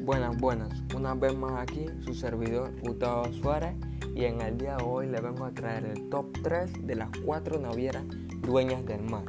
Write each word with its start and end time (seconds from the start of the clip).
buenas, 0.00 0.36
buenas. 0.38 0.68
Una 0.94 1.14
vez 1.14 1.34
más 1.34 1.62
aquí, 1.62 1.86
su 2.04 2.14
servidor 2.14 2.72
Gustavo 2.82 3.32
Suárez. 3.32 3.74
Y 4.14 4.24
en 4.24 4.40
el 4.42 4.58
día 4.58 4.76
de 4.76 4.84
hoy 4.84 5.06
le 5.06 5.20
vengo 5.20 5.44
a 5.46 5.52
traer 5.52 5.86
el 5.86 6.10
top 6.10 6.26
3 6.42 6.86
de 6.86 6.94
las 6.94 7.08
4 7.24 7.58
navieras 7.58 8.04
dueñas 8.42 8.84
del 8.84 9.02
mar. 9.02 9.24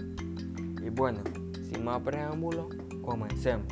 Y 0.86 0.89
bueno, 0.89 1.20
sin 1.70 1.86
más 1.86 2.02
preámbulos, 2.02 2.68
comencemos. 3.02 3.68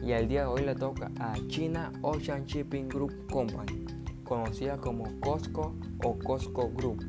Y 0.00 0.12
el 0.12 0.28
día 0.28 0.42
de 0.42 0.46
hoy 0.46 0.62
le 0.62 0.74
toca 0.74 1.10
a 1.18 1.34
China 1.48 1.92
Ocean 2.02 2.44
Shipping 2.44 2.88
Group 2.88 3.26
Company, 3.30 3.84
conocida 4.24 4.76
como 4.76 5.04
Costco 5.20 5.74
o 6.04 6.18
Costco 6.18 6.70
Group. 6.70 7.04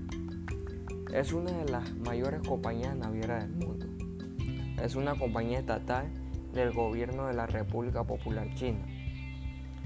Es 1.14 1.32
una 1.32 1.52
de 1.52 1.70
las 1.71 1.96
mayores 1.98 2.42
compañías 2.48 2.96
navieras 2.96 3.44
del 3.44 3.68
mundo. 3.68 3.86
Es 4.82 4.96
una 4.96 5.14
compañía 5.14 5.60
estatal 5.60 6.12
del 6.53 6.71
gobierno 6.71 7.27
de 7.27 7.34
la 7.34 7.48
República 7.48 8.03
Popular 8.03 8.48
China. 8.55 8.85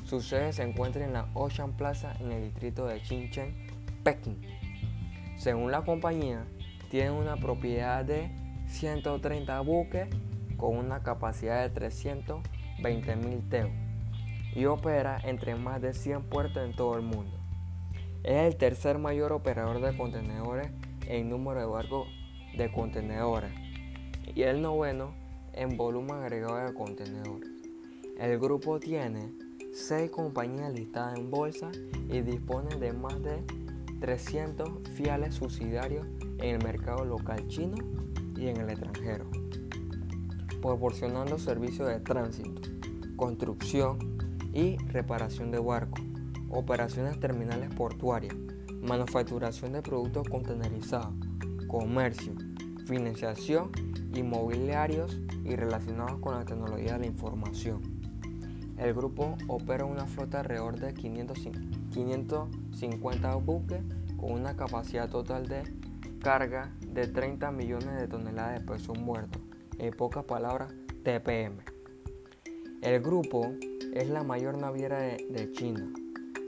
Su 0.04 0.22
sede 0.22 0.54
se 0.54 0.64
encuentra 0.64 1.04
en 1.04 1.14
la 1.14 1.28
Ocean 1.34 1.74
Plaza 1.74 2.14
en 2.20 2.32
el 2.32 2.44
distrito 2.44 2.88
de 2.88 3.00
Xinjiang, 3.00 3.54
Pekín. 4.04 4.42
Según 5.38 5.72
la 5.72 5.84
compañía, 5.84 6.46
tiene 6.90 7.12
una 7.12 7.36
propiedad 7.38 8.06
de 8.06 8.32
130 8.68 9.60
buques 9.62 10.08
con 10.58 10.78
una 10.78 11.04
capacidad 11.04 11.62
de 11.62 11.70
320 11.70 13.16
mil 13.18 13.48
teos 13.50 13.72
y 14.56 14.66
opera 14.66 15.20
entre 15.24 15.56
más 15.56 15.82
de 15.82 15.94
100 15.94 16.24
puertos 16.24 16.64
en 16.64 16.76
todo 16.76 16.96
el 16.96 17.04
mundo. 17.04 17.38
Es 18.24 18.48
el 18.48 18.58
tercer 18.58 18.98
mayor 18.98 19.32
operador 19.32 19.82
de 19.82 19.96
contenedores 19.96 20.70
en 21.08 21.30
número 21.30 21.60
de 21.60 21.66
barcos 21.66 22.08
de 22.58 22.72
contenedores 22.72 23.52
y 24.36 24.42
el 24.42 24.62
noveno 24.62 25.14
en 25.58 25.76
volumen 25.76 26.18
agregado 26.18 26.58
de 26.58 26.74
contenedores. 26.74 27.50
El 28.18 28.40
grupo 28.40 28.80
tiene 28.80 29.34
6 29.74 30.12
compañías 30.12 30.74
listadas 30.74 31.18
en 31.18 31.30
bolsa 31.30 31.72
y 32.10 32.22
dispone 32.22 32.76
de 32.76 32.94
más 32.94 33.22
de 33.22 33.44
300 34.00 34.70
filiales 34.94 35.36
subsidiarios 35.36 36.06
en 36.40 36.56
el 36.56 36.64
mercado 36.64 37.06
local 37.06 37.48
chino 37.48 37.76
y 38.36 38.48
en 38.48 38.58
el 38.58 38.70
extranjero, 38.70 39.26
proporcionando 40.62 41.40
servicios 41.40 41.88
de 41.88 42.00
tránsito, 42.00 42.62
construcción 43.16 43.98
y 44.54 44.78
reparación 44.78 45.52
de 45.52 45.60
barcos, 45.60 46.04
operaciones 46.50 47.20
terminales 47.20 47.74
portuarias, 47.74 48.36
manufacturación 48.82 49.74
de 49.74 49.82
productos 49.82 50.30
contenerizados, 50.30 51.14
comercio, 51.68 52.34
financiación 52.88 53.72
inmobiliarios 54.16 55.20
y 55.44 55.56
relacionados 55.56 56.20
con 56.20 56.36
la 56.36 56.46
tecnología 56.46 56.94
de 56.94 57.00
la 57.00 57.08
información. 57.08 57.82
El 58.78 58.94
grupo 58.94 59.36
opera 59.48 59.86
una 59.86 60.06
flota 60.06 60.42
alrededor 60.42 60.80
de 60.80 60.94
550 60.94 63.36
buques 63.36 63.82
con 64.18 64.32
una 64.32 64.56
capacidad 64.56 65.10
total 65.10 65.48
de 65.48 65.64
carga 66.20 66.72
de 66.82 67.08
30 67.08 67.52
millones 67.52 68.00
de 68.00 68.08
toneladas 68.08 68.60
de 68.60 68.66
peso 68.66 68.94
muerto, 68.94 69.40
en 69.78 69.94
pocas 69.94 70.24
palabras, 70.26 70.74
TPM. 71.04 71.58
El 72.82 73.02
grupo 73.02 73.54
es 73.94 74.10
la 74.10 74.24
mayor 74.24 74.58
naviera 74.58 75.00
de, 75.00 75.26
de 75.30 75.52
China, 75.52 75.92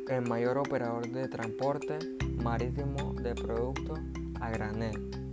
el 0.07 0.27
mayor 0.27 0.57
operador 0.57 1.07
de 1.09 1.27
transporte 1.27 1.99
marítimo 2.43 3.13
de 3.13 3.35
productos 3.35 3.99
a 4.39 4.49
granel 4.51 5.28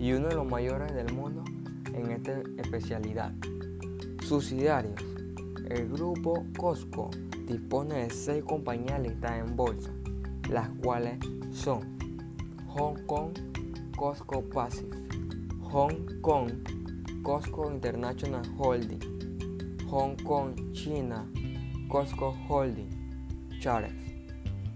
y 0.00 0.14
uno 0.14 0.28
de 0.28 0.34
los 0.34 0.46
mayores 0.46 0.94
del 0.94 1.12
mundo 1.12 1.44
en 1.92 2.10
esta 2.10 2.40
especialidad. 2.56 3.34
Subsidiarios. 4.26 4.98
El 5.68 5.90
grupo 5.90 6.46
Costco 6.56 7.10
dispone 7.46 8.06
de 8.06 8.10
seis 8.10 8.42
compañías 8.42 9.00
listadas 9.00 9.46
en 9.46 9.56
bolsa, 9.56 9.90
las 10.48 10.68
cuales 10.82 11.18
son 11.52 11.98
Hong 12.68 12.96
Kong 13.06 13.32
Costco 13.96 14.42
Pacific, 14.48 14.96
Hong 15.60 16.20
Kong 16.22 16.50
Costco 17.22 17.70
International 17.70 18.42
Holding, 18.56 19.00
Hong 19.90 20.16
Kong 20.24 20.54
China 20.72 21.30
Costco 21.88 22.34
Holding, 22.48 22.88
Charles, 23.60 23.92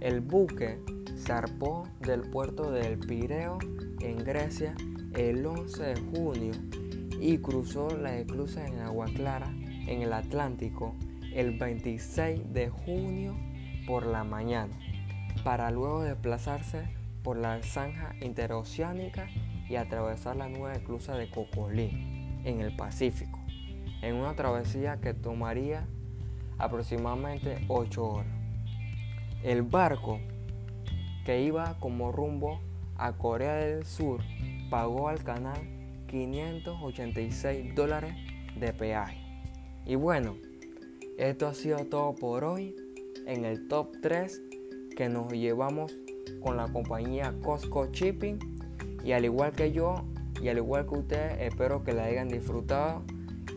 El 0.00 0.20
buque 0.20 0.78
zarpó 1.16 1.88
del 2.00 2.22
puerto 2.22 2.70
del 2.70 2.98
Pireo 2.98 3.58
en 4.00 4.18
Grecia 4.18 4.74
el 5.14 5.44
11 5.44 5.82
de 5.82 6.00
junio 6.00 6.52
y 7.20 7.38
cruzó 7.38 7.96
la 7.96 8.16
esclusa 8.16 8.66
en 8.66 8.80
Agua 8.80 9.06
Clara 9.14 9.48
en 9.86 10.02
el 10.02 10.12
Atlántico 10.12 10.94
el 11.32 11.58
26 11.58 12.52
de 12.52 12.68
junio 12.70 13.36
por 13.86 14.06
la 14.06 14.24
mañana 14.24 14.76
para 15.44 15.70
luego 15.70 16.02
desplazarse 16.02 16.82
por 17.22 17.36
la 17.36 17.62
zanja 17.62 18.14
interoceánica 18.20 19.28
y 19.68 19.76
atravesar 19.76 20.36
la 20.36 20.48
nueva 20.48 20.72
esclusa 20.72 21.16
de 21.16 21.30
Cocolí 21.30 22.40
en 22.44 22.60
el 22.60 22.74
Pacífico 22.74 23.41
en 24.02 24.16
una 24.16 24.34
travesía 24.34 25.00
que 25.00 25.14
tomaría 25.14 25.86
aproximadamente 26.58 27.64
8 27.68 28.04
horas. 28.04 28.26
El 29.42 29.62
barco 29.62 30.20
que 31.24 31.42
iba 31.42 31.78
como 31.80 32.12
rumbo 32.12 32.60
a 32.96 33.12
Corea 33.12 33.54
del 33.54 33.84
Sur 33.84 34.20
pagó 34.70 35.08
al 35.08 35.22
canal 35.22 35.60
586 36.08 37.74
dólares 37.74 38.14
de 38.58 38.72
peaje. 38.72 39.18
Y 39.86 39.94
bueno, 39.94 40.36
esto 41.18 41.46
ha 41.46 41.54
sido 41.54 41.78
todo 41.86 42.14
por 42.14 42.44
hoy 42.44 42.76
en 43.26 43.44
el 43.44 43.68
top 43.68 43.92
3 44.02 44.42
que 44.96 45.08
nos 45.08 45.32
llevamos 45.32 45.96
con 46.40 46.56
la 46.56 46.68
compañía 46.68 47.34
Costco 47.42 47.86
Shipping. 47.86 48.38
Y 49.04 49.12
al 49.12 49.24
igual 49.24 49.52
que 49.52 49.72
yo, 49.72 50.04
y 50.40 50.48
al 50.48 50.58
igual 50.58 50.86
que 50.86 50.94
ustedes, 50.94 51.40
espero 51.40 51.82
que 51.82 51.92
la 51.92 52.04
hayan 52.04 52.28
disfrutado 52.28 53.02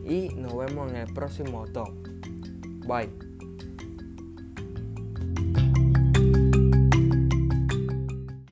y 0.06 0.30
nos 0.36 0.56
vemos 0.56 0.92
en 0.92 0.98
el 0.98 1.14
próximo 1.14 1.66
top. 1.74 1.90
Bye. 2.88 3.25